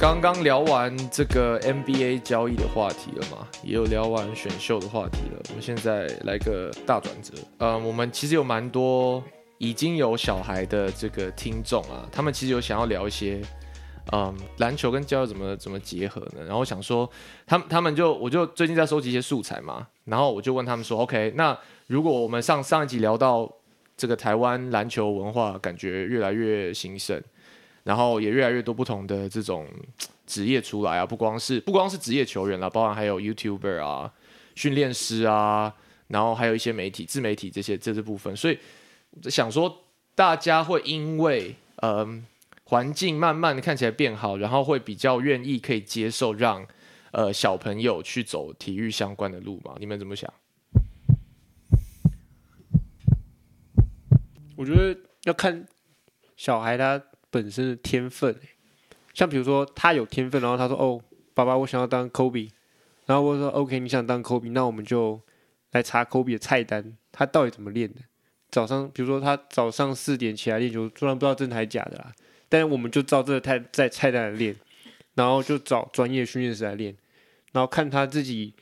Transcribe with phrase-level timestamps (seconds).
[0.00, 5.42] 刚刚聊完这个 NBA 交易的话题了嘛，也有聊完选秀的话题了。
[5.50, 7.34] 我们现在来个大转折。
[7.58, 9.22] 嗯，我们其实有蛮多
[9.58, 13.42] 已经有小孩的这个听众啊，他们其实有想要聊一些，
[14.10, 16.42] 嗯，篮球跟教育怎么怎么结合呢？
[16.46, 17.06] 然后想说，
[17.46, 21.56] 他们他们就我就最近在收集一些素材嘛，然后我就问他们说，OK，那
[21.88, 23.52] 如果我们上上一集聊到
[23.98, 27.22] 这个台湾篮球文化，感觉越来越兴盛。
[27.82, 29.66] 然后也越来越多不同的这种
[30.26, 34.12] 职业出来啊，不光是不光是职业球员啦，包含还有 YouTuber 啊、
[34.54, 35.74] 训练师啊，
[36.08, 38.36] 然后还有一些媒体、自媒体这些这些部分。
[38.36, 38.58] 所以
[39.24, 39.84] 想说，
[40.14, 42.24] 大家会因为嗯
[42.64, 46.64] 环境慢慢的看起来变好，然后会比较愿意可以接受让
[47.10, 49.74] 呃小朋友去走体育相关的路吗？
[49.80, 50.32] 你们怎么想？
[54.56, 55.66] 我觉得要看
[56.36, 57.02] 小孩他。
[57.30, 58.34] 本身的天分，
[59.14, 61.00] 像比如说他有天分，然后他说：“哦，
[61.32, 62.50] 爸爸，我想要当 Kobe。”
[63.06, 65.20] 然后我说：“OK，你想当 Kobe，那我们就
[65.72, 68.00] 来查 Kobe 的菜单，他到底怎么练的？
[68.50, 72.12] 早上，比如说他早上四点起来练球，虽然不知道真的还是假的啦，
[72.48, 74.56] 但我们就照这个菜在菜单来练，
[75.14, 76.96] 然后就找专业训练师来练，
[77.52, 78.54] 然后看他自己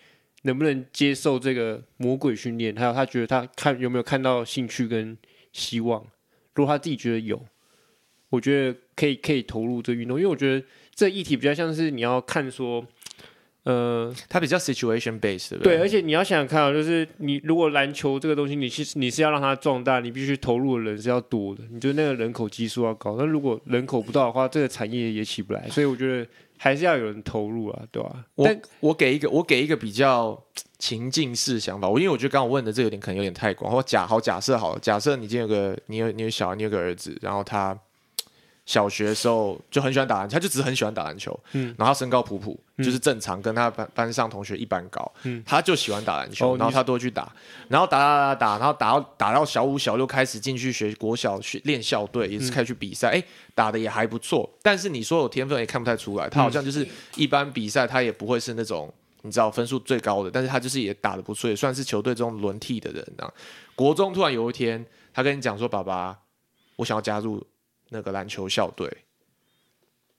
[0.43, 5.17] 能不能接受这个魔鬼训练，还有他觉得他看有没有看到兴趣跟
[5.53, 6.07] 希望。
[6.55, 7.43] 如果他自己觉得有。”
[8.31, 12.85] 我觉得可以可以投入这运动，因为我觉得这议题比较像是你要看说，
[13.63, 23.17] 呃，它比较 situation based，对对，而且你要想想看啊，就是你如果篮球这个东西，你其实你是要让它壮大，你必须投入的人是要多的，你就那个人口基数要高。
[23.19, 25.69] 那如果人口不到的话，这个产业也起不来。
[25.69, 28.25] 所以我觉得还是要有人投入啊，对吧？
[28.35, 28.49] 我
[28.81, 30.39] 我给一个我给一个比较
[30.79, 33.75] 情境式想法，我因为我觉得刚刚我问的这有点可能有点太广。
[33.75, 37.79] 我假好假设好了，假设你今天有个你有你有小孩，你有个儿子，然后他。
[38.69, 41.35] 小学的时候就很喜欢打篮球，他就只是很喜欢打篮球。
[41.53, 45.11] 嗯，然后他身高普普，就是正常，跟他班班上同学一般高。
[45.23, 47.33] 嗯，他就喜欢打篮球，然后他都去打，
[47.69, 53.09] 然后打打打打，然后打到打到小五小六开始进去学国小学练校队，也是开始去比赛。
[53.09, 53.25] 哎，
[53.55, 56.29] 打的也还不错，但是你说有天分也看不太出来。
[56.29, 56.87] 他好像就是
[57.17, 58.93] 一般比赛，他也不会是那种
[59.23, 63.33] 你知道分数最高的，但是他就是也打的不错，也算是球队中轮替的人啊。
[63.75, 66.19] 国中突然有一天，他跟你讲说：“爸爸，
[66.77, 67.43] 我想要加入。”
[67.91, 68.91] 那个篮球校队，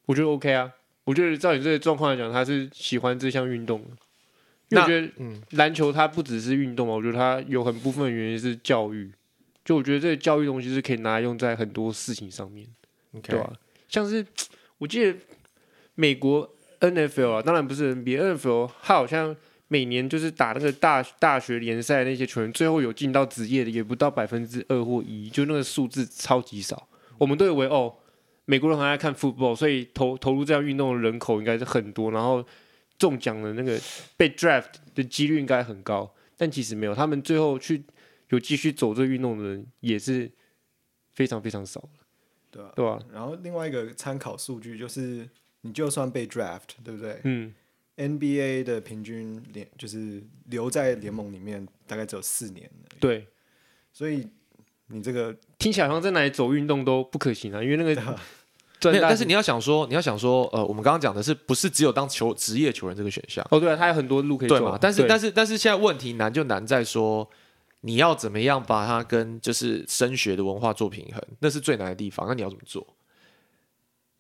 [0.06, 0.74] 我觉得 OK 啊。
[1.06, 3.84] 我觉得照你这个状况来讲，他是喜欢这项运动。
[4.70, 9.12] 因为我觉得，嗯，篮球它不只是运动嘛，我觉得它有很部分原因是教育。
[9.66, 12.68] 就我觉得这个教育东西是可以拿来用在很多事情上面，
[13.24, 13.52] 对吧？
[13.88, 14.24] 像是
[14.78, 15.18] 我记得
[15.96, 16.48] 美国
[16.80, 19.36] NFL 啊，当然不是 NBA，NFL 它好像
[19.68, 26.89] 每年就是打那个大大学联赛那些球员，最后有进到职业的也不到百分之二或一，就那个数字超级少。
[27.20, 27.96] 我们都以为哦，
[28.46, 32.44] 美国人很爱看 football，所以投投入这样运动的人口应该是很多，然后
[32.98, 33.80] 中奖的那个
[34.18, 37.84] 被 draft 的几率应该很高，但其实没有，他们最后去
[38.30, 40.32] 有继续走这个运动的人也是
[41.14, 41.88] 非常非常少
[42.50, 42.72] 对吧？
[42.76, 43.00] 对吧？
[43.14, 45.30] 然后另外一个参考数据就是，
[45.62, 47.20] 你就算被 draft，对不对？
[47.24, 47.54] 嗯
[47.98, 52.70] ，NBA 的平均联就是留在联盟里面大概只有四年，
[53.00, 53.28] 对，
[53.94, 54.28] 所以。
[54.92, 58.16] 你这个听起来好像在哪里走运动都不可行啊，因为那个，
[58.82, 63.46] 对但是你要想说，你要想说，呃，我们刚刚讲的是不是只有当球职业球员这个选项？
[63.52, 64.78] 哦，对啊，他有很多路可以走嘛。
[64.80, 67.30] 但是，但是，但是现在问题难就难在说，
[67.82, 72.28] 你要怎么样把它跟就是升学的文化做平衡，那是最难的地方。
[72.28, 72.86] 那你要怎么做？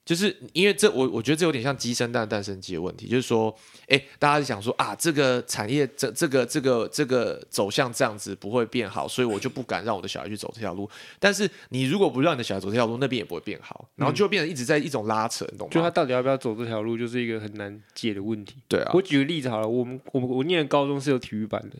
[0.05, 3.07] 就是因为这，我我觉得这有点像鸡生蛋，蛋生鸡的问题。
[3.07, 3.55] 就是说，
[3.87, 10.89] 哎，大家想说啊，这个产业这这个这个这个走向这样子不会变好，所以我就不敢让我的小孩去走这条路。
[11.19, 15.71] 但是你如果不让你的小孩走这条路，那边也不会变好，然后就变成一直在一种拉扯，你懂吗？
[15.71, 18.55] 就他到底要不要走这条路，就是一个很难解的问题。
[18.67, 21.77] 对啊，我举个例子好了，我们我我念的高中是有体育班的，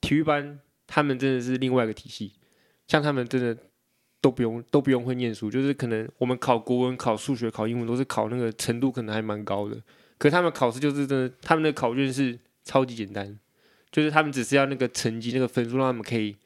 [0.00, 2.34] 体育班他们真的是另外一个体系，
[2.86, 3.56] 像他们真的。
[4.20, 9.80] 都不用都不用会念书，就是可能我们考国文、考数学、考英文都是考那个程度可能还蛮高的，
[10.18, 13.38] 可他们考试就是真的，他们的考卷是超级简单，
[13.90, 16.36] 就是他们只是要那个成绩、那个分数，让他们可以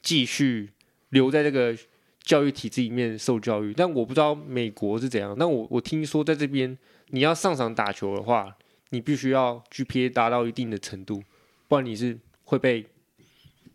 [0.00, 0.70] 继续
[1.08, 1.76] 留在这个
[2.22, 3.74] 教育体制里面受教育。
[3.74, 6.78] 但我不知道美国是怎样，但我我听说在这边
[7.08, 8.56] 你要上场打球的话，
[8.90, 11.22] 你必须要 GPA 达到一定的程度，
[11.66, 12.86] 不然你是会被。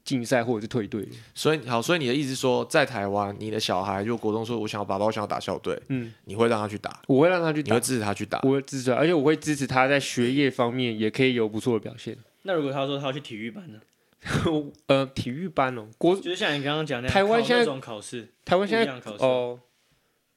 [0.09, 6.99] 竞赛或者是退队，所以好，所以你的意思说，在台湾，你的小孩如果国中说我想要爸爸，我想要打校队，嗯，你会让他去打？
[7.07, 8.39] 我会让他去，你会支持他去打？
[8.41, 12.17] 我会支持，而且我会支持他在学业方面也可以有不错的表现。
[12.41, 13.79] 那如果他说他要去体育班呢？
[14.87, 19.59] 呃，体育班哦，国就是像你刚刚讲的，台湾现在种考试，台湾现在考试哦，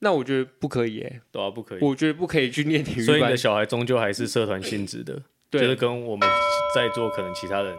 [0.01, 1.79] 那我觉得不可以哎，对啊，不可以。
[1.81, 3.07] 我觉得不可以去念体育班。
[3.07, 5.21] 所以你的小孩终究还是社团性质的，
[5.51, 6.29] 就是跟我们
[6.75, 7.75] 在座可能其他人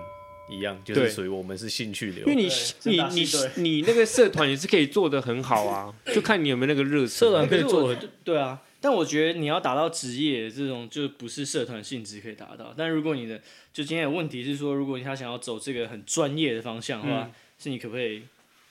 [0.50, 2.28] 一样，就是属于我们是兴趣流。
[2.28, 2.50] 因为你
[2.84, 7.96] 你你你那个社团也是可以做的很好啊， 就看你有没有那个热社团可以做。
[8.24, 12.74] 对啊，但我觉得你要达到职业这种，就不是社团性质可以达到。
[12.78, 13.42] 但如果你的
[13.72, 18.24] 就今天的问题是说，如果他想要走这个很专业的方向的话，是你可不可以？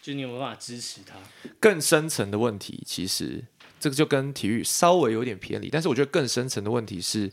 [0.02, 1.14] 就你有没有办法支持他？
[1.60, 3.40] 更深层的问题，其实
[3.78, 5.68] 这个就跟体育稍微有点偏离。
[5.70, 7.30] 但是我觉得更深层的问题是，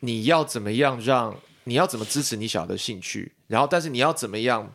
[0.00, 3.32] 你要怎么样让你要怎么支持你小的兴趣？
[3.48, 4.72] 然后，但是你要怎么样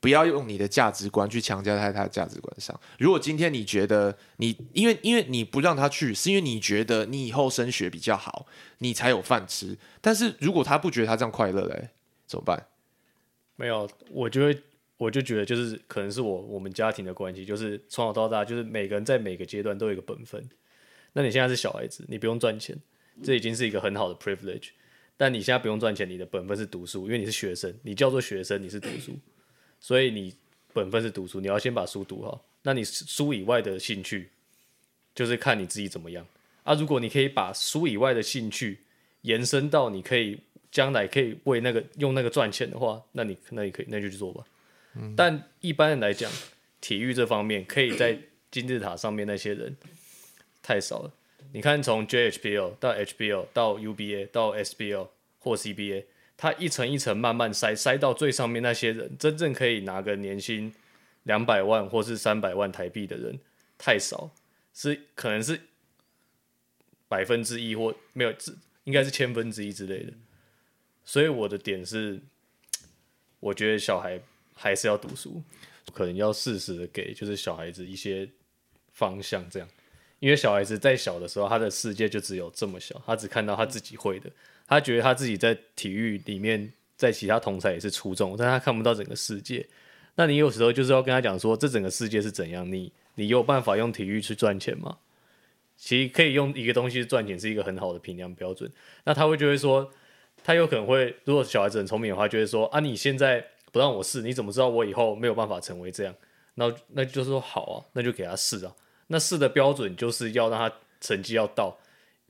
[0.00, 2.78] 不要用你的价值观去强加在他的价值观上？
[2.98, 8.46] 如果今天你觉得你因为因为你不让他去，是因为你觉得你以后升学比较好，
[8.78, 9.76] 你才有饭吃。
[10.00, 11.90] 但是如果他不觉得他这样快乐嘞，
[12.26, 12.66] 怎么办？
[13.56, 14.62] 没有，我就会。
[15.00, 20.46] 我就觉得，就是可能是我我们家庭的关系，就是从小到大，就是每个人在每个阶段都有一个本分。
[21.14, 22.76] 那你现在是小孩子，你不用赚钱，
[23.22, 24.72] 这已经是一个很好的 privilege。
[25.20, 29.14] 但你现在不用赚钱，你的本分是读书，因为你是学生，你叫做学生，你是读书，
[29.78, 30.34] 所以你
[30.72, 32.42] 本分是读书，你要先把书读好。
[32.62, 34.30] 那你书以外的兴趣，
[35.14, 36.26] 就是看你自己怎么样
[36.62, 36.72] 啊。
[36.72, 38.78] 如果你可以把书以外的兴趣
[39.20, 40.40] 延伸到你可以
[40.72, 44.42] 将来可以为那个用那个赚钱的话，那你那你可以那就去做吧。
[45.14, 46.32] 但一般人来讲，
[46.80, 48.18] 体育这方面可以在
[48.50, 49.76] 金字塔上面那些人
[50.62, 51.12] 太少了。
[51.52, 55.08] 你看，从 JHPL 到 HBL 到 UBA 到 SBL
[55.38, 56.04] 或 CBA，
[56.36, 60.72] 他一层一层慢慢筛筛到最上面那些人，真正可以拿个年薪
[61.24, 63.38] 两百万或是三百万台币的人
[63.76, 64.30] 太少，
[64.72, 65.60] 是可能是
[67.08, 68.32] 百分之一或没有，
[68.84, 70.12] 应该是千分之一之类的。
[71.04, 72.20] 所以我的点是，
[73.40, 74.20] 我觉得小孩。
[74.62, 75.42] 还是要读书，
[75.90, 78.28] 可能要适时的给就是小孩子一些
[78.92, 79.66] 方向，这样，
[80.20, 84.30] 因为小孩子在小的时候，他的世界就只有这么小，他只看到他自己会的，
[84.68, 89.66] 他觉得他自己在体育里面，在其他同才也是出众，但他看不到整个世界。
[90.14, 94.98] 那你有时候就是要跟他讲说，这整个世界是怎样，你你有办法用体育去赚钱吗？
[95.76, 98.70] 其实可以用一个东西赚钱，是一个很好的评量标准。
[99.04, 99.90] 那他会就会说，
[100.44, 103.44] 他有可能会，如果小孩子很聪明的话，就会说啊，你现在。
[103.72, 106.12] 不让我试，你怎么知道我以后没有办法成为这样？
[106.54, 108.74] 那那就是说好啊，那就给他试啊。
[109.12, 111.76] 那试的标准就是要让他成绩要到，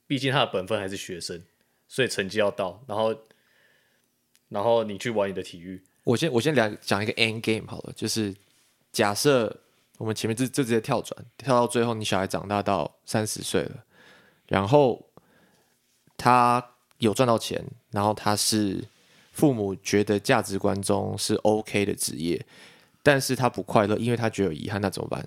[0.06, 1.40] 毕竟他的本分还是学生，
[1.86, 2.82] 所以成绩要到。
[2.86, 3.14] 然后，
[4.48, 5.82] 然后你去玩你的体育。
[6.04, 8.34] 我先我先讲讲一个 end game 好了，就是
[8.92, 9.54] 假设
[9.98, 13.84] 我们前面这这直接跳转，跳到最后，你小孩长大到三十岁了，
[14.48, 15.06] 然后
[16.16, 18.84] 他有赚到钱，然后他是。
[19.32, 22.44] 父母觉得价值观中是 OK 的职业，
[23.02, 25.26] 但是他不快乐，因为他觉得有遗憾，那怎么办？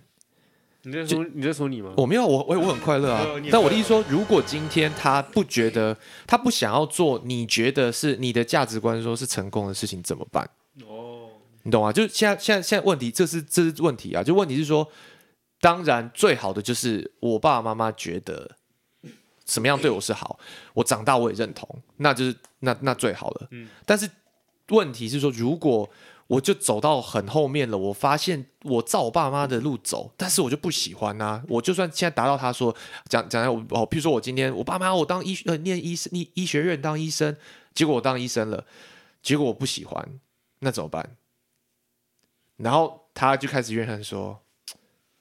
[0.84, 1.94] 你在说你在说你吗？
[1.98, 3.26] 我没有，我我我很快乐啊。
[3.52, 5.98] 但我的意思说，如果今天他不觉得，
[6.28, 10.50] 他不想要做，你觉得是你的价值观说是成功的事情，怎么办？
[10.86, 11.30] 哦，
[11.64, 11.92] 你懂吗？
[11.92, 14.22] 就是现在现在现在问题，这是这是问题啊！
[14.22, 14.88] 就问题是说，
[15.60, 18.58] 当然最好的就是我爸爸妈妈觉得。
[19.46, 20.40] 什么样对我是好，
[20.74, 23.48] 我长大我也认同，那就是那那最好了。
[23.52, 24.10] 嗯，但是
[24.70, 25.88] 问题是说，如果
[26.28, 31.44] 我就走到很后面了，我发现我照我爸妈的路走，但是我就不喜欢呐。
[31.48, 32.76] 我就算现在达到他说
[33.10, 37.36] 讲讲我哦，譬如说我今天我爸妈我当医呃念医生医医学院当医生，
[37.74, 38.66] 结果我当医生了，
[39.22, 40.20] 结果我不喜欢，
[40.60, 41.18] 那怎么办？
[42.58, 44.40] 然后他就开始怨恨说。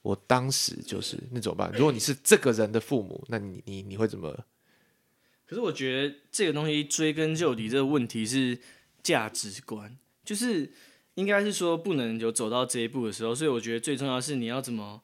[0.03, 1.71] 我当时就是那怎么办？
[1.73, 4.37] 如果你是这个人的父母，那你你你会怎么？
[5.45, 8.59] 可是我觉得这个东西追根究底，这个问题是
[9.01, 10.73] 价值观，就是
[11.15, 13.33] 应该是说不能有走到这一步的时候。
[13.33, 15.01] 所以我觉得最重要是你要怎么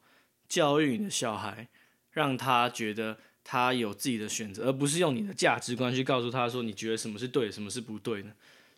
[0.48, 1.68] 教育你的小孩，
[2.12, 8.32] 让他觉得他有自己的选择，而不是用你的价值观去告诉他说你觉得什么是对，什么是不对呢。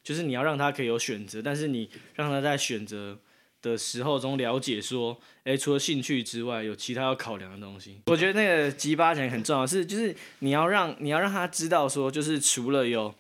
[0.04, 3.20] 就是你要让他可以有选择，但是你让他在选择。
[3.64, 8.02] 的时候中了解说，哎，除了兴趣之外，有其他要考量的东西。
[8.08, 13.14] 我觉得那个吉巴讲很重要，是就是你要让你要让他知道说，就是除了有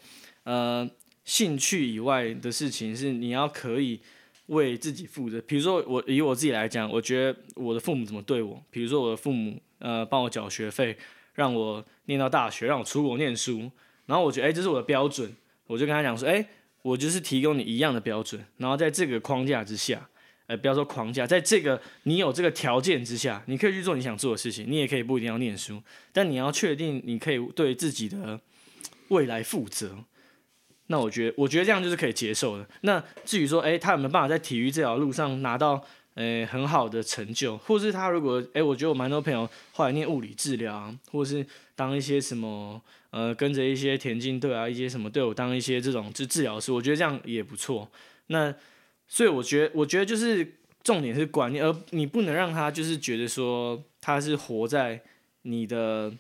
[0.45, 0.89] 呃
[1.31, 3.97] 兴趣以外的事情，是你要可以
[4.47, 5.41] 为自己负责。
[5.43, 10.97] 比如说我以我自己来讲，我觉得我的父母怎么对我，比如说我的父母呃帮我缴学费，
[11.35, 13.71] 让我念到大学，让我出国念书，
[14.07, 15.33] 然后我觉得哎这是我的标准，
[15.67, 16.45] 我就跟他讲说，哎，
[16.81, 20.09] 我就是提供你一样的标准，然后在这个框架之下。
[20.47, 28.37] 呃，不要说框架，在这个你有这个条件之下，你可以去做你想做的事情，你也可以不一定要念书，但你要确定你可以对自己的
[29.07, 30.03] 未来负责。
[30.91, 32.67] 那我觉得，我觉得这样就是可以接受的。
[32.81, 35.81] 那至于说，哎，他有没有办法在体育这条路上拿到
[36.15, 41.43] 诶很好的成就，或是他如果诶，我觉得我蛮多朋友后来念物理治疗啊，或是
[41.73, 42.79] 当一些什么
[43.11, 47.89] 呃跟着一些田径队啊，一些什么队伍当一些这种就治疗师，我觉得这样也不错。
[48.27, 48.53] 那
[49.07, 55.01] 所以我觉得，我觉得就是重点是观念，而你不能让他就是觉得说他是活在
[55.43, 56.11] 你的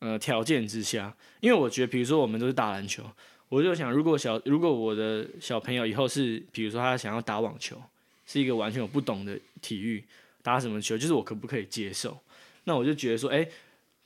[0.00, 3.02] 呃条件之下，因为我觉得，比如说我们都是打篮球，
[3.48, 7.80] 我就想如果小如果我的小朋友以后是比如说他想要打网球。
[8.28, 10.02] 是一个完全我不懂的体育，
[10.42, 12.18] 打什么球，就是我可不可以接受？
[12.64, 13.48] 那我就觉得说，哎，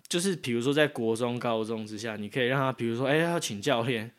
[0.08, 4.12] 就是比如说在国中、高中之下，你可以让他，比如说，哎，要请教练，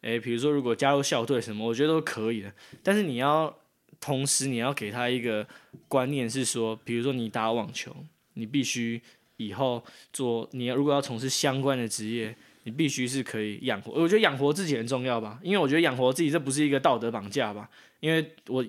[0.00, 2.52] 哎，比如说如果加入校队什么，我觉得都可以的。
[2.84, 3.52] 但是你要
[3.98, 5.44] 同时你要给他一个
[5.88, 7.96] 观念是说，比如说你打网球，
[8.34, 9.02] 你必须
[9.38, 12.36] 以后做，你要如果要从事相关的职业。
[12.64, 17.68] 你必须是可以养活，我觉得养活自己很重要吧，因为我觉得养活自己这不是一个道德绑架吧，
[18.00, 18.64] 因为我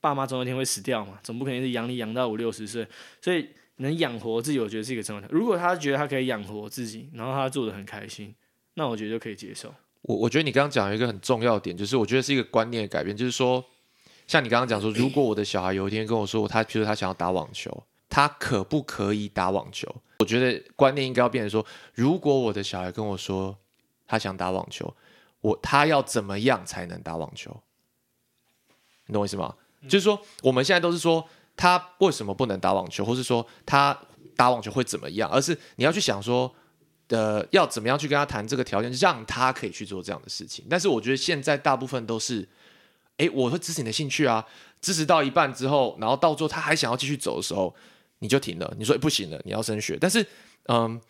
[0.00, 2.86] 爸妈总有一天会死掉嘛，总不可能是养你养到五六十岁，
[3.20, 5.28] 所以能养活自己，我觉得是一个重要的。
[5.30, 8.34] 如果他觉得他可以养活自己，然后他做的很开心，
[8.74, 9.74] 那我觉得就可以接受。
[10.02, 13.64] 我我觉得你刚刚讲一个很重要的点，就是我觉得是一个观念的改变，就是说，
[14.26, 17.82] 像你刚刚讲说，如果我的小孩有一天跟我说，他譬如他想要打网球。
[18.12, 19.88] 他可不可以打网球？
[20.18, 21.64] 我觉得观念应该要变成说，
[21.94, 23.56] 如果我的小孩跟我说
[24.06, 24.94] 他想打网球，
[25.40, 27.62] 我他要怎么样才能打网球？
[29.06, 29.54] 你懂我意思吗？
[29.88, 31.26] 就是说我们现在都是说
[31.56, 33.98] 他为什么不能打网球，或是说他
[34.36, 36.54] 打网球会怎么样，而是你要去想说，
[37.08, 40.66] 呃，要怎么样去跟他谈这个条件，让他可以去做这样的事情。
[40.68, 42.46] 但是我觉得现在大部分都是，
[43.16, 44.44] 哎，我会支持你的兴趣啊，
[44.82, 47.74] 支持到一半之后，然后到最后他还想要继续走的时候。
[48.22, 49.98] 你就停了，你说不行了，你要升学。
[50.00, 50.24] 但是，
[50.68, 51.00] 嗯，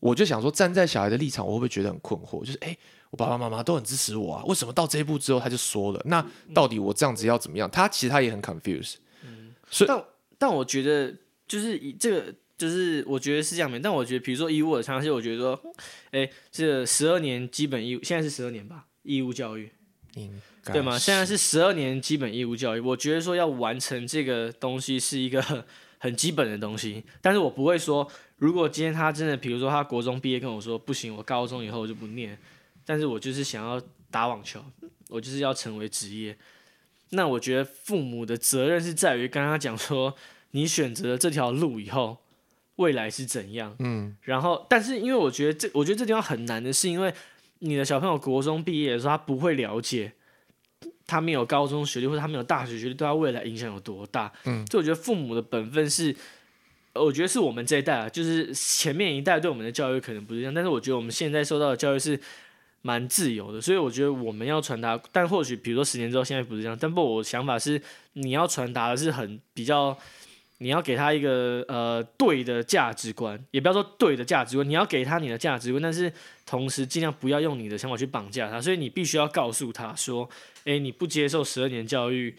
[0.00, 2.44] 我就想说，站在小孩的立场，我会不会觉得很困惑？
[2.44, 2.76] 就是，哎，
[3.10, 6.02] 我爸爸妈妈都很支持我啊，为什么到这一步之后他就说了？
[6.06, 6.20] 那
[6.52, 7.70] 到底我这样子要怎么样？
[7.70, 8.96] 他其实他也很 confused。
[9.22, 10.04] 嗯，所以，但
[10.36, 11.14] 但我觉得，
[11.46, 13.78] 就是以这个，就是我觉得是这样的。
[13.78, 15.62] 但我觉得，比如说义务的尝试，我觉得说，
[16.10, 18.86] 哎，这十二年基本义务，现在是十二年吧？
[19.04, 19.70] 义务教育，
[20.64, 20.98] 对吗？
[20.98, 22.80] 现在是十二年基本义务教育。
[22.80, 25.64] 我觉得说要完成这个东西是一个。
[25.98, 32.38] 很基本的东西，但是我不会说，如果今天他真的，比如说他国中毕业跟我说不行，我高中以后我就不念，
[32.84, 34.64] 但是我就是想要打网球，
[35.08, 36.36] 我就是要成为职业，
[37.10, 40.14] 那我觉得父母的责任是在于跟他讲说，
[40.52, 42.18] 你选择了这条路以后，
[42.76, 47.12] 未来是怎样，嗯，然后，但是因为我觉得这，我觉得这地方很难的是，因为
[47.58, 50.12] 你的小朋友国中毕业的时候，他不会了解。
[51.08, 54.30] 他没有高中学历，或者他没有大学学历，对他未来影响有多大？
[54.44, 56.14] 嗯，就我觉得父母的本分是，
[56.92, 62.20] 我觉得是我们这一代啊，就是前面一代对我们的教育可能不是这样，但是我觉得我们现在受到的教育是
[62.82, 69.98] 蛮自由的，所以我觉得我们要传达，但或许比如说十年之后，现在不是这样，但不，我想法是你要传达的是很比较。
[70.58, 76.12] 你要给他一个呃对的价值观，也不要说对的价值观，你要给他你的价值观，但是
[76.44, 78.60] 同时尽量不要用你的想法去绑架他。
[78.60, 80.28] 所以你必须要告诉他说
[80.64, 82.36] ：“诶，你不接受十二年教育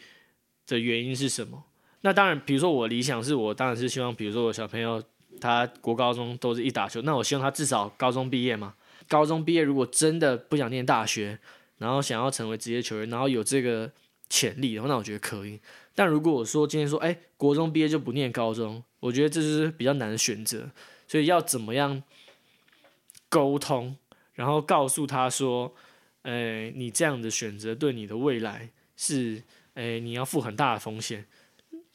[0.67, 1.63] 的原因是什么？”
[2.01, 5.01] 那当然，比如说我理想是我当然是希望，比如说我小朋友
[5.39, 8.73] 他国高中都是一打球，那我希望他至少高中毕业嘛。
[9.07, 11.39] 高中毕业如果真的不想念大学，
[11.77, 13.91] 然后想要成为职业球员，然后有这个
[14.29, 15.59] 潜力的话，那我觉得可以。
[15.99, 20.71] 但如果我说今天说，哎，国中毕业就不念高中，我觉得这是比较难的选择。
[21.05, 22.01] 所以要怎么样
[23.27, 23.97] 沟通，
[24.31, 25.75] 然后告诉他说，
[26.21, 31.25] 哎，你这样的选择对你的未来是，哎，你要负很大的风险。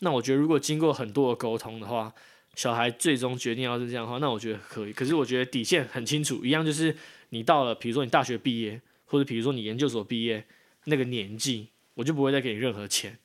[0.01, 2.13] 那我觉得如果经过很多的沟通的话，
[2.55, 4.93] 小孩最终决定要是这样的话，那我觉得可以。
[4.93, 6.95] 可是我觉得底线很清楚，一样就是
[7.31, 10.45] 你到了，比如说你大学毕业，或者比如说你研究所毕业
[10.85, 13.17] 那个年纪，我就不会再给你任何钱。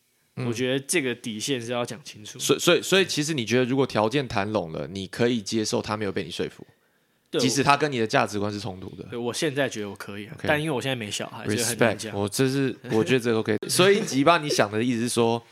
[0.48, 2.40] 我觉得这个底线是要讲清楚。
[2.40, 6.66] 所以，所以，所以，其实你觉得，如果条件谈拢了，你可以接受他没有被你说服，
[7.40, 9.04] 即使他跟你的价值观是冲突的。
[9.10, 12.12] 对我现在觉得我可以，但因为我现在没小孩，respect。
[12.14, 13.58] 我这是我觉得这个 OK。
[13.68, 15.44] 所以吉巴，你想的意思是说，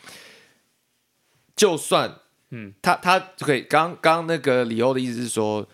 [1.56, 2.20] 就算
[2.52, 5.68] 嗯，他他可以刚刚那个李欧的意思是说，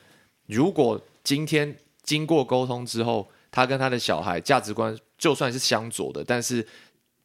[0.47, 6.65] 如果今天经过沟通之后，他跟他的小孩价值观就算是相左的，但是。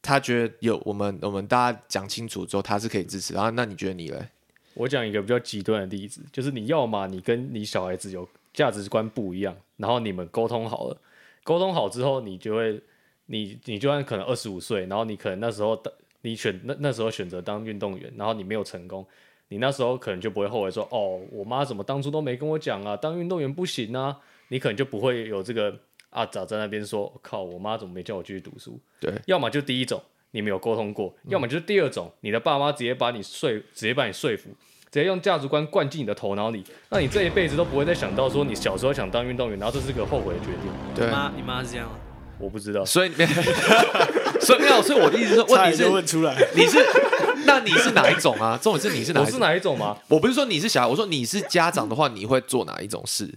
[0.01, 3.33] 他觉得有我们，我们大家讲清楚之后，他是可以支持。
[3.33, 4.29] 然后，那你觉得你嘞？
[4.75, 10.97] 我讲一个比较极端的例子，就是你要么你跟你小孩子有价值观不一样，然后你们沟通好了，
[11.43, 12.81] 沟通好之后，你就会，
[13.25, 19.05] 你你就算可能二十五岁，然后你可能那时候的你选那那时候选择当运动员，然后你没有成功，
[19.49, 25.77] 你那时候可能就不会后悔说，哦，我妈怎么当初都没跟我讲啊，当运动员不行啊，你可能就不会有这个。
[26.09, 28.79] 啊，早在那边说，靠，我妈怎么没叫我继续读书？
[28.99, 30.01] 对，要么就第一种，
[30.31, 34.49] 你没有沟通过，要么就是第二种，你的爸妈直接把你说，直接把你说服，
[34.91, 40.71] 直接用价值观灌进你的头脑里，那你这一辈子都不会再想到说你小时候想当运动员，然后这是个后悔的决定。
[40.95, 41.95] 对，你妈，你妈是这样吗？
[42.39, 43.11] 我不知道，所以，
[44.39, 46.77] 所以没有，所以我的意思是，问题是问出来，你是，
[47.45, 48.57] 那你是哪一种啊？
[48.61, 49.19] 重点是你是哪？
[49.19, 49.97] 我是哪一种吗？
[50.07, 53.35] 我不是说你是小孩，我说你是家长的话，你会做哪一种事？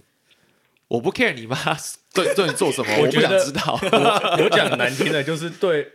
[0.87, 1.57] 我不 care 你妈
[2.13, 3.79] 对对你做什么， 我不想知道。
[3.81, 5.91] 我我讲难听的，就是对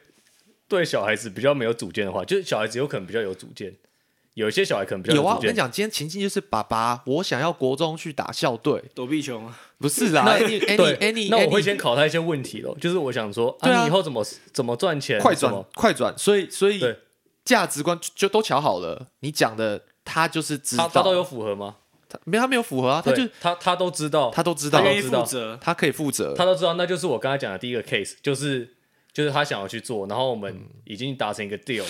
[0.67, 3.75] 对小孩子比较没有主见的话，就是小孩子有可能比较有主见，
[4.35, 5.37] 有一些小孩可能比较有啊。
[5.37, 9.57] 我跟你讲，今天情境就是爸爸，我想要国中去打校队，躲避球吗？
[9.79, 15.21] 不是啊，对，any，那我会先考他一些问题咯，就是我想说，啊，你以后怎么怎么赚钱？
[15.21, 16.83] 快转，快转，所以所以
[17.45, 19.07] 价值观就都瞧好了。
[19.21, 21.77] 你讲的他就是知道，他都有符合吗？
[22.09, 28.75] 他没他没有符合啊，他就他他都知道，他都知道，他可以负责，他可以负责，他都知道，那就是我刚才讲的第一个 case，就是
[29.13, 31.85] 就是他想要去做，然后我们已经达成一个 deal，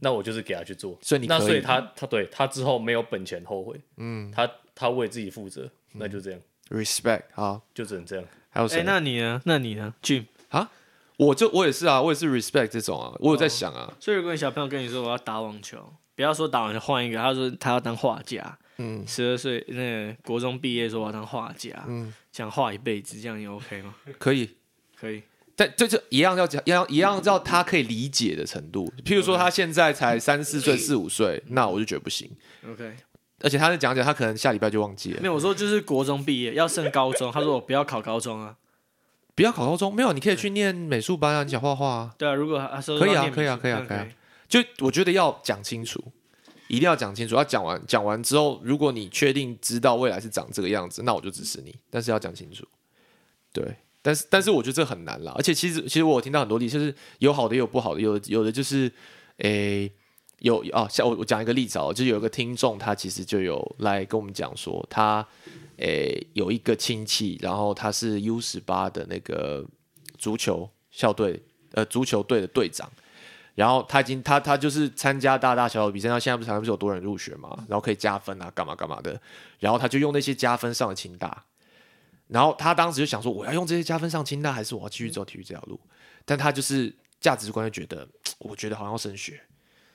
[0.00, 8.24] 那我就是给他去做，所以你那所以他他对他之后没有本钱后悔，嗯，他他为自己负责，那就这样，respect 好，就只能这样。
[8.48, 8.82] 还有谁？
[8.84, 9.40] 那你呢？
[9.44, 10.24] 那你呢？Jim？
[10.48, 10.68] 啊，
[11.16, 18.58] 我就我也是啊，我也是 respect 这种啊，我有在想啊，所以如果你小朋友跟你说我要打网球，不要说打网球换一个，他说他要当画家。
[18.82, 23.94] 嗯，十二岁那个国中毕业说我要当画家，嗯，想画一辈子，这样也 OK 吗？
[24.18, 24.48] 可以，
[24.98, 25.22] 可以，
[25.54, 28.90] 但这就一样要讲，一样一样要他可以理解的程度。
[29.04, 32.30] 譬如说他现在才三四岁、四五岁，那我就觉得不行。
[32.66, 32.96] OK，
[33.40, 35.20] 而且他在讲讲，他可能下礼拜就忘记了。
[35.20, 38.56] 没有，我说就是国中毕业要升高中，他说我不要考高中啊，
[39.34, 42.14] 不要考高中，没有，你可以去念美术班啊，你想画画啊。
[42.16, 44.08] 对啊，如果他说可以啊，可以啊，可以啊，可以啊，
[44.48, 46.02] 就我觉得要讲清楚。
[46.70, 51.74] 一定要讲清楚，要讲完讲完之后，如果你确定知道未来是长这个样子，那我就支持你。
[51.90, 52.64] 但是要讲清楚，
[53.52, 55.34] 对，但是但是我觉得这很难啦。
[55.36, 58.90] 而且其实其实我听到很多例子，就是有好的有不好的，有有的就是
[59.38, 59.92] 诶
[60.38, 65.26] 有啊，像我我讲一个例子哦，就有一个听众他其实就有来跟我们讲说，他
[65.78, 69.66] 诶有一个亲戚，然后他是 U 十八的那个
[70.18, 72.88] 足球校队呃足球队的队长。
[73.54, 79.20] 然后他已经他他就是参加大大小小比赛，他现在不是不是有多人入学嘛，然后可以加分啊，干嘛干嘛的。
[79.58, 81.44] 然后他就用那些加分上了清大，
[82.28, 85.78] 然后他当时就想说，我要用这些加分上清大，还是我要继续走体育这条路？
[86.24, 88.08] 但他就是价值观就觉得，
[88.38, 89.38] 我觉得好像要升学，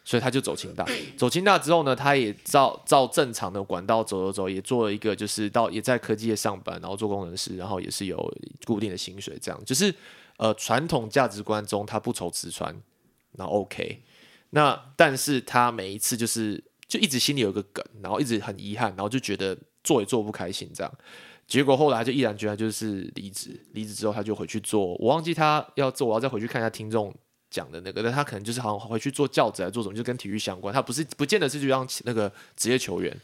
[0.04, 0.86] 所以他就走清大。
[1.18, 8.18] 走清大之后呢，他也照照正常的管道走走走，也做了一个就是到也在科技业上班，然后做工程师，然后也是有
[8.66, 9.94] 固定的薪水，这样就是
[10.38, 12.76] 呃传统价值观中他不愁吃穿。
[13.38, 14.02] 那 OK，
[14.52, 20.94] 那但是他每一次就是就一直心里有个梗，然后一直很遗憾，然后就觉得做也做不开心这样，
[21.48, 27.14] 结果后来就毅然决然就是离职，离职之后他就回去做，我忘记他要做，我要再回去看一下听众
[27.50, 33.16] 讲的那个，但他可能就是好像回去做教职来做什么，就跟体育相关，他不是不见得是就让那个职业球员，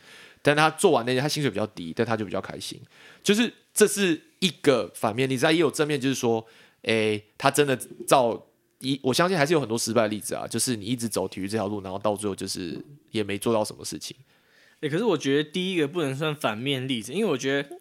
[0.41, 2.79] 但他做完那些他薪水比较低，但他就比较开心，
[3.23, 6.45] 就是这是一个反面例子，也有正面，就是说，
[6.81, 8.47] 诶，他真的照。
[8.81, 14.17] 一我相信还是有很多失败例子啊，就是你一直走体育这条路，然后到最后就是也没做到什么事情。
[14.81, 17.79] 哎，可是我觉得第一个不能算反面例子，因为我觉得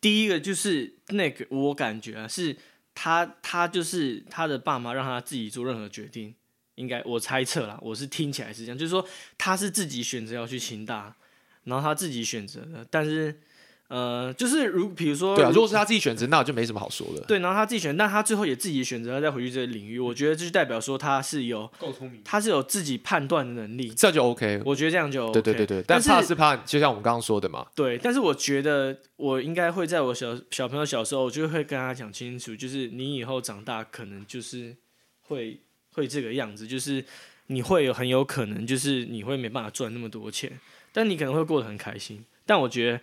[0.00, 2.56] 第一个就是那个我感觉啊，是
[2.94, 6.34] 他他就是他的爸妈让他自己做任何决定，
[6.74, 9.06] 应该我猜测啦，我是听起来是这样，就是说
[9.38, 11.16] 他是自己选择要去清大，
[11.64, 13.40] 然后他自己选择的，但是。
[13.90, 17.20] 呃，就是如比如说，对啊，如果是他自己选择，那就没什么好说的。
[17.22, 24.62] 对，然后他自己选，那他最后也自己选择要再回去这个领域，我觉得这就代表说他是有够聪明，他是有自己判断的能力，这就 OK。
[24.64, 27.66] 我觉得这样就对对对对，但怕是怕，就像我们刚刚说的嘛。
[27.74, 34.76] 对，但是我觉得我应该会在我小小朋友小时候，我就会跟他讲清楚，就是你以后长大可能就是
[35.22, 35.58] 会
[35.94, 37.04] 会这个样子，就是
[37.48, 40.60] 你会有很有可能就是你会没办法赚那么多钱，
[40.92, 42.24] 但你可能会过得很开心。
[42.46, 43.00] 但我觉得。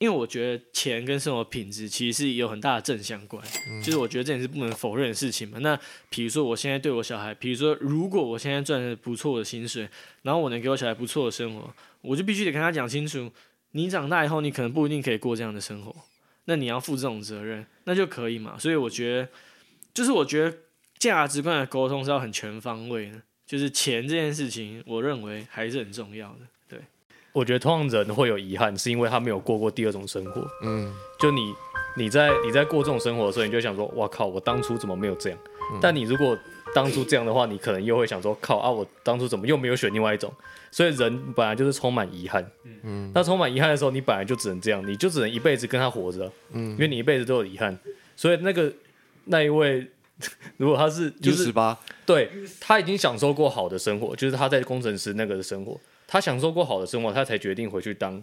[0.00, 3.46] 因为我觉得钱跟生活品质其实是有很大的正相关，
[3.84, 5.58] 就是我觉得这也是不能否认的事情嘛。
[5.58, 9.86] 那比如说我现在对我小孩，比如说如果我现在赚的不错的薪水，
[10.22, 13.30] 然后我能给我小孩不错的生活，我就必须得跟他讲清楚，
[13.72, 15.94] 你长大以后你可能不一定可以过这样的生活，
[16.46, 18.58] 那你要负这种责任，那就可以嘛。
[18.58, 19.28] 所以我觉得，
[19.92, 20.56] 就是我觉得
[20.98, 26.38] 价值观的沟通是要很全方位的，就是钱这件事情，我认为还是很重要的。
[27.32, 30.46] 我觉得通常人会有遗憾，是因为他没有过过第二种生活。
[30.62, 31.54] 嗯，就你
[31.96, 35.38] 你在你在过这种生活的时候，你就想说，哇靠，我当初怎么没有这样？
[35.80, 36.36] 但你如果
[36.74, 40.32] 当初这样的话，你可能又会想说，靠啊，我当初怎么又没有选另外一种？
[40.72, 42.44] 所以人本来就是充满遗憾。
[42.82, 46.30] 嗯，那充满遗憾的时候，你本来就只能这样，你就只能一辈子跟他活着。
[46.52, 47.76] 嗯，因为你一辈子都有遗憾。
[48.16, 48.72] 所以那个
[49.26, 49.86] 那一位
[50.58, 55.80] 如果他是就是十八，对他已经享受过好的生活，就是他在工程师那个的生活，
[56.12, 58.20] 他享受过好的生活，他才决定回去当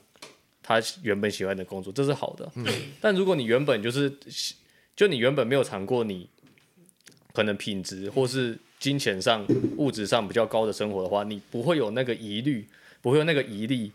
[0.62, 2.52] 他原本喜欢的工作，这是好的。
[3.00, 4.12] 但如果你原本就是
[4.93, 6.30] 就你原本没有尝过你
[7.32, 9.47] 可能品质或是金钱上
[9.78, 12.67] 物质上比较高的生活的话，你不会有那个疑虑，
[13.02, 13.89] 不会有那个疑虑，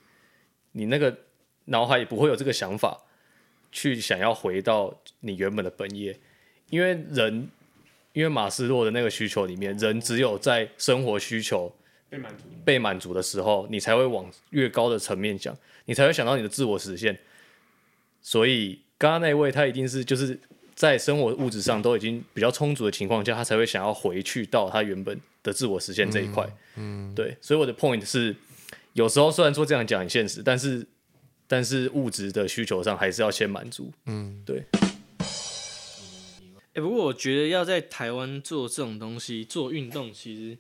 [0.72, 1.14] 你那个
[1.66, 2.98] 脑海也不会有这个想法
[3.70, 6.18] 去想要回到你原本的本业，
[6.70, 7.50] 因为人。
[8.14, 11.74] 因为马斯洛的那个需求里面，人只有在生活需求
[12.12, 17.18] 被满足被满足的时候，你才会往越高的层面讲，你才会想到你的自我实现。
[18.20, 20.38] 所以刚刚那位他一定是就是
[20.75, 26.46] 在生活物质上都已经比较充足的情况下，他才会想要回去到他原本的自我实现这一块。
[26.77, 27.35] 嗯，对。
[27.40, 28.37] 所以我的 point 是，
[28.92, 30.87] 有时候虽然说这样讲很现实，但是
[31.46, 33.90] 但是物质的需求上还是要先满足。
[34.05, 34.62] 嗯，对。
[36.75, 40.59] 哎，不过我觉得要在台湾做这种东西，做运动，其实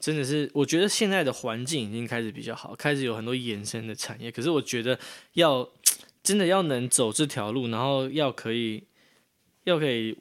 [0.00, 4.32] 真的是，我觉得现在的环境已经开始比较好，开始有很多衍生的产业。
[4.32, 4.98] 可是我觉得
[5.34, 5.68] 要
[6.22, 8.82] 真的要能走这条路，然后要可以，
[9.64, 10.16] 要可以，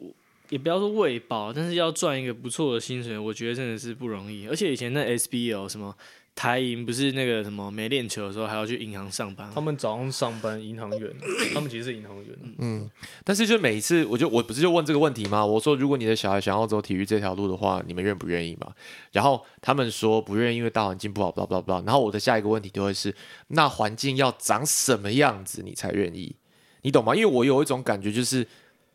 [0.49, 4.47] 也不要说喂饱，但是要赚一个不错的薪水，我觉得真的是不容易。
[4.47, 5.95] 而且以前那 SBL 什么。
[6.39, 9.51] 台银不是那个什么没练球的时候还要去银行上班？
[9.53, 11.13] 他们早上上班，银行员，
[11.53, 12.27] 他们其实是银行员。
[12.59, 12.89] 嗯，
[13.25, 15.45] 但是就每一次，我就我不是就问这个问题吗？
[15.45, 18.73] 我说，如果你的小孩想要走体育这条路的话，你们愿不愿意嘛？
[19.11, 21.71] 然后他们说不愿意，因为大环境不好，不不不。
[21.73, 23.13] 然后我的下一个问题就会是，
[23.49, 26.37] 那环境要长什么样子你才愿意？
[26.83, 27.13] 你懂吗？
[27.13, 28.47] 因为我有一种感觉，就是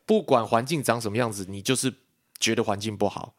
[0.07, 1.93] 不管环境长什么样子，你就是
[2.41, 3.35] 觉得环境不好。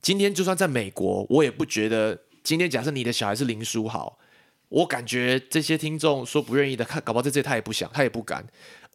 [0.00, 2.20] 今天就算在美国，我也不觉得。
[2.42, 4.18] 今天假设你的小孩是林书豪，
[4.68, 8.46] 我感觉这些听众说不愿意的，看搞不好在这他也不想，他也不敢，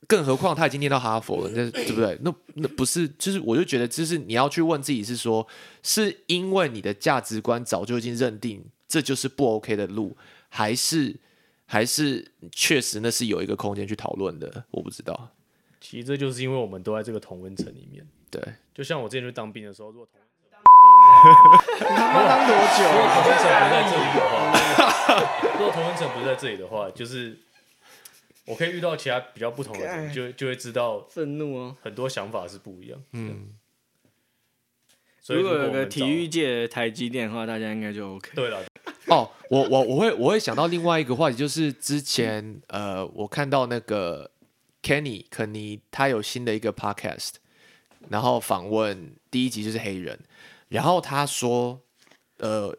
[0.08, 2.17] 更何况他已经念到哈佛了，那对不对？
[2.21, 5.47] 那 那不是，就是我就觉得，就是你要去问自己，是说
[5.82, 10.15] 是因为你的价值观早就已经认定这就是不 OK 的路，
[10.49, 11.15] 还是
[11.65, 14.65] 还是确实那是有一个空间去讨论的？
[14.71, 15.32] 我不知道。
[15.82, 18.41] 其实这就是因为我们都在这个同温层里面，对，
[18.73, 20.19] 就像我之前去当兵的时候，如果同。
[21.23, 22.83] 当多久？
[22.83, 24.36] 如果同温层不在这里的话，
[25.57, 27.38] 如果同温层不在这里的话，就是
[28.45, 32.99] 我可以遇到其他比较不同的人，就就会知道愤怒哦，很多想法是不一样。
[33.13, 33.53] 嗯，
[35.27, 38.31] 如果有个体育界的台积电的话，大家应该就 OK。
[38.36, 38.59] 对了，
[39.07, 44.29] 哦，我我我会我会想到另外一个话题，就是之前呃，我看到那个
[44.81, 47.36] Kenny 肯尼他有新的一个 Podcast，
[48.09, 50.19] 然后访问第一集就是黑人。
[50.73, 51.79] 然后他说，
[52.39, 52.75] 呃，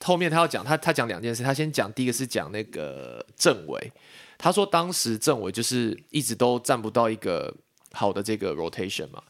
[0.00, 3.92] 后面他要讲他他讲两件事，他先讲第一个是讲那个政委，
[4.36, 7.54] 他说当时政委就是一直都占不到一个
[7.92, 9.22] 好的这个 rotation 嘛，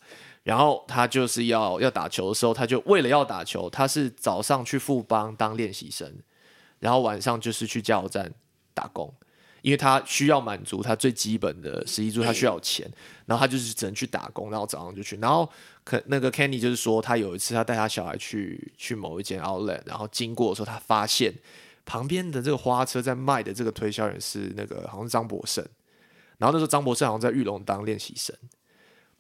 [0.43, 6.11] 然后他就是要要打球的时候，他就为了要打球，他是早上去富邦当练习生，
[6.79, 8.33] 然后晚上就是去加油站
[8.73, 9.13] 打工。
[9.67, 12.89] 因为他需要满足他最基本的十一柱，他需要钱，
[13.25, 15.17] 然后他就是只能去打工，然后早上就去。
[15.17, 15.51] 然后
[15.83, 21.35] 可那个 Kenny 就是说，他有一次他带他小孩去去某一间 Outlet，然后经过的时候，他发现
[21.85, 25.67] 旁边的这个花车在卖的这个推销员是那个好像张博胜，
[26.39, 28.37] 然后那时候张博胜好像在玉龙当练习生，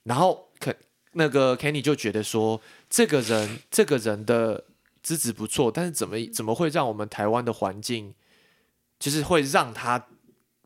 [0.04, 0.72] 然后可
[1.14, 4.62] 那个 Kenny 就觉得说，这个人这个人的
[5.02, 8.14] 资质不错，但是怎么怎么会让我们台湾的环境，
[9.00, 10.06] 就是会让他。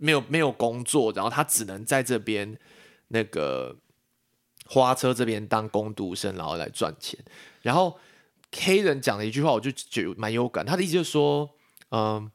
[0.00, 2.58] 没有没有工作，然后他只能在这边
[3.08, 3.76] 那个
[4.66, 7.18] 花车这边当工读生，然后来赚钱。
[7.60, 7.98] 然后
[8.50, 10.64] 黑人讲了一句话，我就觉得蛮有感。
[10.64, 11.50] 他的意思就是说，
[11.90, 12.30] 嗯，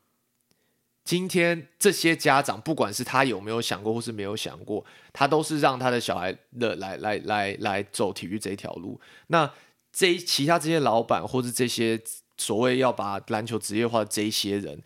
[1.04, 9.01] 今天这些家长，不管是他有没有想过，或是没有想过，他都是让他的小孩的来来来来走体育这条路。
[9.28, 9.51] 那
[9.91, 11.99] 这其他这些老板，或是这些
[12.38, 14.84] 所谓要把篮球职业化的这些人。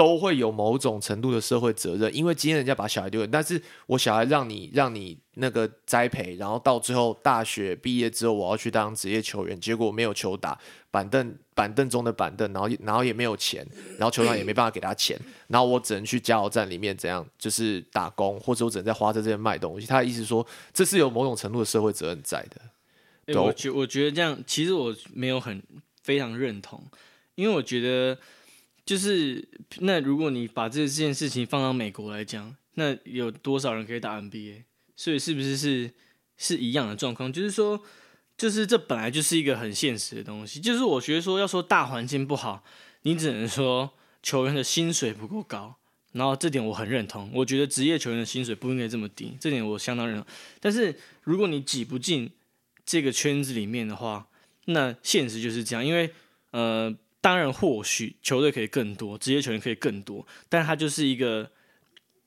[0.00, 10.58] 都会有某种程度的社会责任，因为今天人家把小孩丢了，但是我小孩让你让你那个栽培，然后到最后大学毕业之后，我要去当职业球员，结果没有球打，
[10.90, 13.62] 板凳板凳中的板凳，然后然后也没有钱，
[13.98, 19.86] 然后球场也没办法给他钱，然后我只能去加油站里面怎样，就是打工，或者我只能在花车这边卖东西。
[19.86, 23.38] 他的意思说，这是有某种程度的社会责任在的。
[23.38, 25.62] 我觉我觉得这样，其实我没有很
[26.02, 26.82] 非常认同，
[27.34, 28.16] 因为我觉得。
[28.84, 29.46] 就是
[29.78, 34.64] 那如果你把这件事情放到美国来讲，那有多少人可以打 NBA？
[34.96, 35.92] 所以是不是是
[36.36, 37.32] 是一样的状况？
[37.32, 37.82] 就是说，
[38.36, 40.60] 就是这本来就是一个很现实的东西。
[40.60, 42.64] 就是我觉得说，要说大环境不好，
[43.02, 45.76] 你只能说球员的薪水不够高。
[46.12, 50.26] 然后这点我很认同，我觉得职业球员的薪水不应该这么低，这点我相当认同。
[50.58, 52.28] 但是如果你挤不进
[52.84, 54.26] 这个圈子里面的话，
[54.64, 56.10] 那现实就是这样，因为
[56.50, 61.50] 呃，当然或许球队可以更多，职业球员可以更多，但它就是一个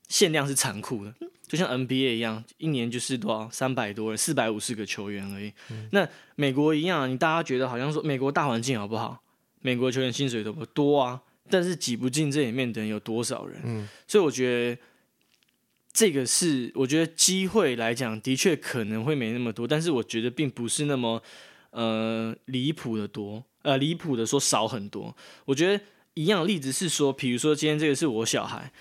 [0.08, 1.14] 限量是残酷的，
[1.48, 5.52] 就像 NBA 一样，一年就是多少三百多人，四百五十个球员而已。
[5.92, 9.22] 那美国一样，你大家觉得好像说美国大环境好不好？
[9.62, 11.22] 美国球员薪水多不多啊？
[11.50, 13.62] 但是挤不进这里面的人有多少人？
[13.64, 14.82] 嗯，所以我觉得
[15.92, 21.22] 这个是，我觉得机会来讲，的确可能会没那么多，但是我觉得并不是那么
[21.72, 25.14] 呃离谱的多，呃离谱的说少很多。
[25.44, 28.72] 我觉得一样的例子是说，比如说今天这个是我小孩，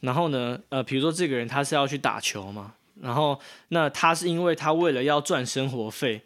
[0.00, 6.22] 然后呢，呃，比如说这个人他是要去打球嘛，然后那他是因为他为了要赚生活费，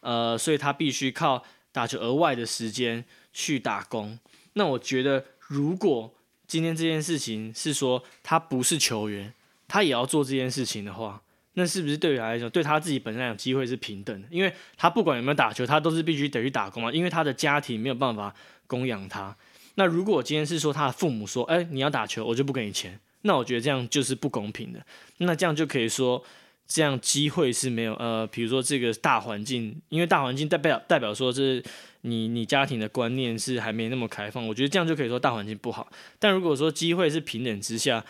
[0.00, 4.18] 呃，所以他必须靠打球额外的时间去打工。
[4.52, 5.24] 那我觉得。
[5.48, 6.10] 如果
[6.46, 9.34] 今天这件事情是说他不是球员，
[9.68, 11.20] 他也要做这件事情的话，
[11.54, 14.28] 那是不是对于他来说，对他自己本身来讲机会是平等的？
[14.30, 18.34] 因为他不管有没有打球，他都是必须得去打工嘛，因为他的家庭没有办法
[18.66, 19.36] 供养他。
[19.76, 24.84] 那如果今天是说他的父母说，哎，你要打球，我就不给你钱，那我觉得这样就是不公平的。
[25.18, 26.24] 那这样就可以说。
[26.66, 31.62] 这样机会是没有，呃，比如说这个大环境，因为大环境代表代表说是
[32.00, 35.86] 你你家庭的观念是还没那么开放，我觉得这样就可以说大环境不好。
[36.18, 38.02] 但如果说机会是平等之下，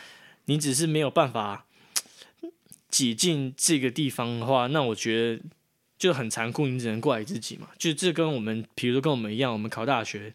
[0.45, 1.67] 你只是没有办法
[2.95, 5.43] 挤进这个地方的话，那我觉得
[5.99, 7.67] 就很残酷，你只能怪自己嘛。
[7.77, 10.33] 就这跟我们，比如说跟我们一样，我们考大学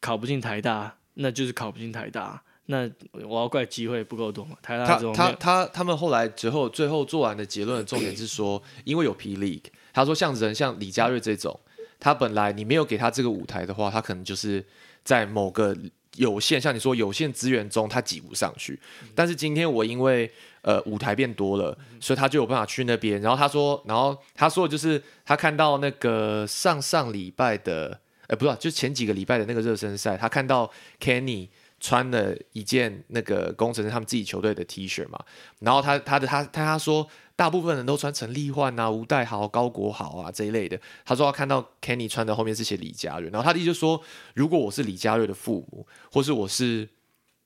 [0.00, 2.42] 考不进台大，那就是考不进台大。
[2.64, 2.90] 那
[3.28, 4.56] 我要怪机会不够多嘛？
[4.62, 11.60] 他他他他们后来之后最后做完的结论的重点是说，因为有 P League，他说像人像李佳瑞这种，
[12.00, 14.64] 他本来你没有给他这个舞台的话，他可能就是
[15.04, 15.76] 在某个
[16.16, 18.80] 有限像你说有限资源中他挤不上去。
[19.14, 20.30] 但是今天我因为
[20.68, 23.20] 呃舞台变多了，所以他就有办法去那边。
[23.22, 31.48] 然后他说，然后他说的就是他看到那个上上礼拜的，呃，不是，就前几个礼拜的那个热身赛，他看到 Kenny。
[31.80, 35.18] 穿了一件那个工程师他们自己球队的 T 恤嘛，
[35.60, 44.02] 然后他他的他他他说大部分人都穿陈立焕啊、吴代豪、高国豪啊这一类的，他说他看到 Kenny 穿的后面是写李佳瑞，然后他的意思说，
[44.34, 46.88] 如果我是李佳瑞的父母，或是我是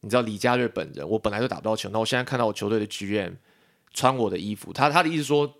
[0.02, 3.32] 你知道李佳瑞本人，我本来就打不到球，那我现在看到我球队的 GM
[3.92, 5.52] 穿我的衣服，他他的意思说，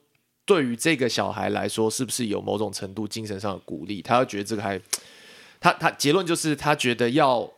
[0.45, 4.01] 对于这个小孩来说，是不是有某种程度精神上的鼓励？
[4.01, 4.81] 他要觉得这个还，
[5.59, 7.51] 他他结论就是他觉得要。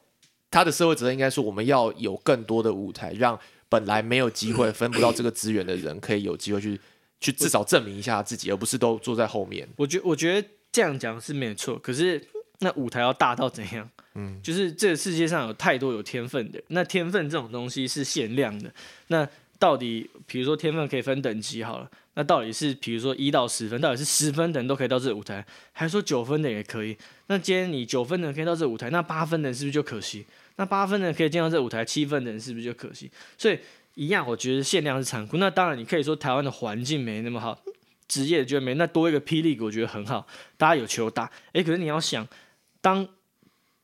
[0.50, 3.36] 他的社会责任应该是我们要有更多的舞台，让
[3.68, 6.80] 本来没有机会分不到这个资源的人，可以有机会去
[7.18, 9.68] 去至少证明一下自己，而不是都坐在后面。
[9.74, 12.24] 我觉我觉得这样讲是没有错，可是
[12.60, 13.90] 那舞台要大到怎样？
[14.14, 18.72] 嗯，就是这个世界上有太多有天分的，那天分这种东西是限量的。
[19.08, 26.96] 那到底，比如说天分可以分等级好了，那到底是比如说一到十分，到底是十分的人都可以到这舞台，还是说九分的也可以？
[27.28, 30.26] 那今天你九分的人可以到这舞台，那八分的人是不是就可惜？
[30.56, 33.10] 那八分的可以进到这舞台，七分的人是不是就可惜？
[33.38, 33.58] 所以
[33.94, 35.38] 一样，我觉得限量是残酷。
[35.38, 37.58] 那当然，你可以说台湾的环境没那么好，
[38.06, 41.30] 职业觉得没，那多一个霹雳，我觉得很好，大家有球打。
[41.54, 42.26] 诶，可是你要想，
[42.80, 43.08] 当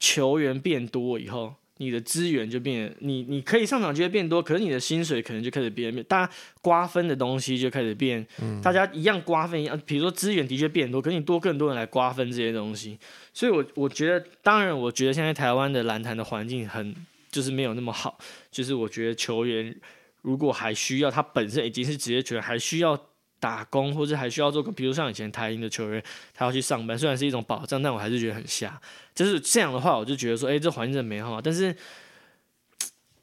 [0.01, 1.55] 球员变多以后。
[1.83, 8.27] 你的资源就变，你你可以上场就会变多，可是你的薪水可能就开始变，大家瓜分的东西就开始变，
[8.63, 12.99] 大家一样瓜分一样，比如说资源的确变多，可是你多更多人来瓜分这些东西，
[13.33, 16.95] 所以我我觉得，当然我觉得现在台湾的篮坛的环境很
[17.31, 18.19] 就是没有那么好，
[18.51, 19.75] 就是我觉得球员
[20.21, 23.07] 如果还需要他本身已经是职业球员，还需要。
[23.41, 26.01] 打工或者还需要做，比如像以前台银的球员，
[26.33, 28.81] 他要去上班，虽然是一种保障，但我还是觉得很瞎。
[29.15, 31.41] 就是这样的话，我就觉得说，哎，这环境真美好。
[31.41, 31.75] 但是，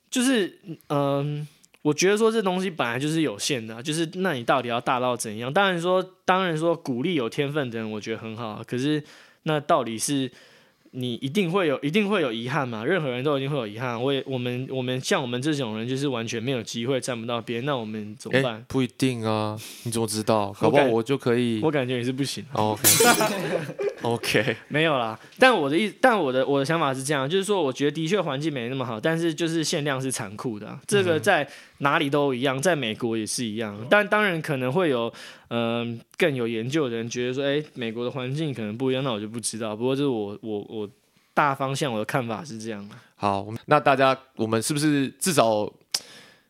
[0.10, 1.48] 就是嗯，
[1.84, 5.54] 我觉得说这东西本来就是有限的，就是那你到底要大到怎样？
[5.54, 8.62] 当然说，当然说鼓励有天分的人，我觉得很好。
[8.68, 9.04] 可是
[9.44, 10.30] 那到底是？
[11.00, 12.84] 你一定会有，一定会有遗憾嘛？
[12.84, 14.02] 任何人都一定会有遗憾。
[14.02, 18.66] 我也，我们，我们像我们这种人，就是完全没有机会站不到边，那我们怎么办？
[18.68, 20.52] 不一定啊，你怎么知道？
[20.60, 21.60] 搞不好我就可以。
[21.62, 22.44] 我感觉也是不行。
[24.02, 25.20] OK，OK， 没有啦。
[25.40, 31.48] 但我的意，但我的我的想法是这样，就是说，我觉得的确环境没那么好，但是就是限量是残酷的，这个在
[31.80, 33.78] 哪里都一样，在美国也是一样。
[33.90, 35.14] 但当然可能会有。
[35.50, 39.74] 嗯，更有研究的人觉得说，哎，美国的环境可能不一样，那我就不知道。
[39.74, 40.90] 不过，这是我我我
[41.34, 42.96] 大方向我的看法是这样的。
[43.16, 45.72] 好，那大家我们是不是至少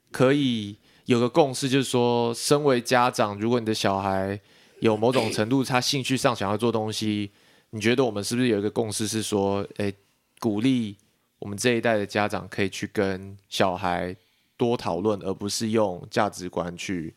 [0.10, 4.40] 可以有个共识，就是说，身为家长，如果你的小孩
[4.80, 7.32] 有某种程度他兴趣上想要做东西，
[7.72, 9.94] 你觉得我们是不是有一个共识是说，哎，
[10.40, 10.98] 鼓励
[11.40, 14.16] 我们这一代的家长可以去跟小孩
[14.56, 17.16] 多讨论，而不是用价值观去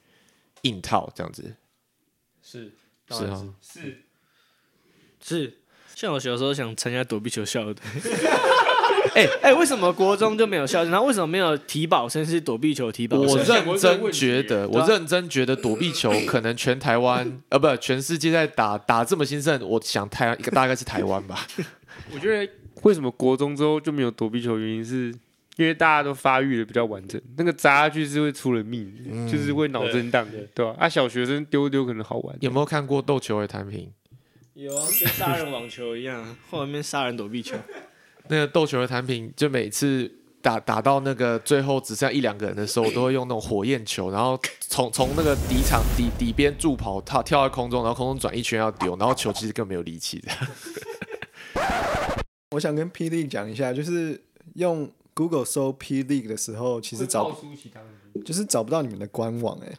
[0.62, 1.56] 硬套这样子。
[2.42, 2.72] 是
[3.08, 4.04] 是啊，是
[5.22, 5.56] 是。
[5.94, 7.74] 像我小时候想参加躲避球校队，
[9.14, 10.90] 哎哎，为什么国中就没有校队？
[10.90, 13.46] 然后为什么没有提保生是躲避球提保我认
[13.78, 21.46] 真觉得，我认真觉得躲避球可能全台湾呃，不，全世界在打打这么兴盛，我想台一个大概是台湾吧。
[22.14, 24.58] 我觉得为什么国中之后就没有躲避球？
[24.58, 25.12] 原因是
[25.56, 30.74] 因为大家都发育的比较完整，那个砸下去是会出人命，就是会脑震荡的，对吧？
[30.78, 32.36] 啊，小学生丢丢可能好玩。
[32.40, 33.92] 有没有看过斗球的弹屏？
[34.54, 37.56] 有啊，跟杀人网球一样，后面杀人躲避球。
[38.30, 50.30] 那个斗球的产品，就每次打打到那个最后只剩一两个人的时候，我都会用那种火焰球，然后从从那个底场底底边助跑，跳跳在空中，然后空中转一圈要丢，然后球其实更没有力气的。
[52.54, 54.22] 我想跟 P League 讲一下，就是
[54.54, 57.36] 用 Google 搜 P League 的时候，其实找
[58.24, 59.72] 就是找不到你们的官网，哎，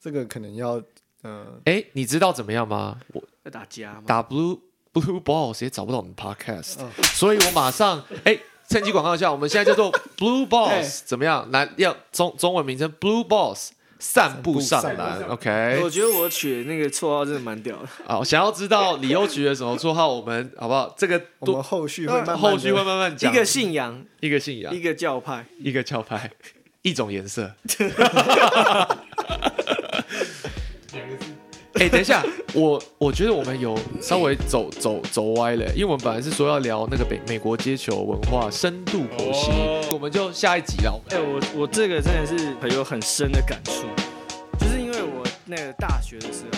[0.00, 0.82] 这个可能要
[1.22, 2.98] 呃，哎，你知道怎么样吗？
[3.12, 3.22] 我。
[3.50, 4.58] 打架打 blue
[4.92, 6.76] blue balls 也找不到我们 podcast，
[7.14, 11.48] 所以我马上哎趁机广告一下，我们现在叫做 blue balls 怎么样？
[11.50, 15.80] 来要中中文名称 blue balls 散步上篮，OK？
[15.82, 17.88] 我觉得我取那个绰号真的蛮屌的。
[18.06, 20.06] 啊，想要知道你又取了什么绰号？
[20.08, 20.94] 我们好不好？
[20.96, 23.32] 这个我们后续会后续会慢慢讲。
[23.32, 26.30] 一个信仰，一个信仰，一个教派，一个教派，
[26.82, 27.52] 一种颜色。
[31.78, 39.50] 哎，等一下，我我觉得我们有稍微走走走歪了，因为我们本来是说要聊那个北美国街球文化深度剖析，
[39.92, 41.00] 我们就下一集了。
[41.10, 43.86] 哎，我我这个真的是很有很深的感触，
[44.58, 46.57] 就是因为我那个大学的时候